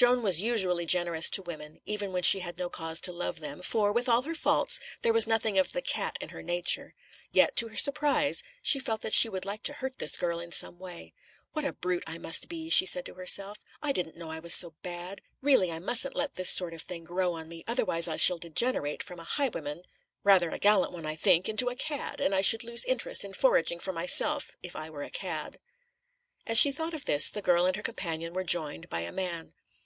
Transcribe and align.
Joan 0.00 0.22
was 0.22 0.40
usually 0.40 0.86
generous 0.86 1.28
to 1.28 1.42
women, 1.42 1.82
even 1.84 2.10
when 2.10 2.22
she 2.22 2.40
had 2.40 2.56
no 2.56 2.70
cause 2.70 3.02
to 3.02 3.12
love 3.12 3.40
them, 3.40 3.60
for, 3.60 3.92
with 3.92 4.08
all 4.08 4.22
her 4.22 4.34
faults, 4.34 4.80
there 5.02 5.12
was 5.12 5.26
nothing 5.26 5.58
of 5.58 5.72
the 5.72 5.82
"cat" 5.82 6.16
in 6.22 6.30
her 6.30 6.40
nature; 6.42 6.94
yet, 7.32 7.54
to 7.56 7.68
her 7.68 7.76
surprise, 7.76 8.42
she 8.62 8.78
felt 8.78 9.02
that 9.02 9.12
she 9.12 9.28
would 9.28 9.44
like 9.44 9.62
to 9.64 9.74
hurt 9.74 9.98
this 9.98 10.16
girl 10.16 10.40
in 10.40 10.52
some 10.52 10.78
way. 10.78 11.12
"What 11.52 11.66
a 11.66 11.74
brute 11.74 12.02
I 12.06 12.16
must 12.16 12.48
be!" 12.48 12.70
she 12.70 12.86
said 12.86 13.04
to 13.04 13.14
herself. 13.14 13.58
"I 13.82 13.92
didn't 13.92 14.16
know 14.16 14.30
I 14.30 14.38
was 14.38 14.54
so 14.54 14.72
bad. 14.82 15.20
Really 15.42 15.70
I 15.70 15.78
mustn't 15.78 16.16
let 16.16 16.36
this 16.36 16.48
sort 16.48 16.72
of 16.72 16.80
thing 16.80 17.04
grow 17.04 17.34
on 17.34 17.50
me, 17.50 17.62
otherwise 17.68 18.08
I 18.08 18.16
shall 18.16 18.38
degenerate 18.38 19.02
from 19.02 19.20
a 19.20 19.24
highwayman 19.24 19.82
(rather 20.24 20.48
a 20.48 20.58
gallant 20.58 20.92
one, 20.92 21.04
I 21.04 21.14
think) 21.14 21.46
into 21.46 21.68
a 21.68 21.76
cad, 21.76 22.22
and 22.22 22.34
I 22.34 22.40
should 22.40 22.64
lose 22.64 22.86
interest 22.86 23.22
in 23.22 23.34
foraging 23.34 23.80
for 23.80 23.92
myself 23.92 24.52
if 24.62 24.74
I 24.74 24.88
were 24.88 25.02
a 25.02 25.10
cad." 25.10 25.58
As 26.46 26.56
she 26.56 26.72
thought 26.72 26.94
this, 27.04 27.28
the 27.28 27.42
girl 27.42 27.66
and 27.66 27.76
her 27.76 27.82
companion 27.82 28.32
were 28.32 28.44
joined 28.44 28.88
by 28.88 29.00
a 29.00 29.12
man. 29.12 29.52